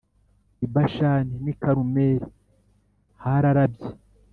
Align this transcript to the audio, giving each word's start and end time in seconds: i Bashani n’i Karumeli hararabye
i 0.65 0.67
Bashani 0.73 1.33
n’i 1.43 1.53
Karumeli 1.61 2.27
hararabye 3.23 3.89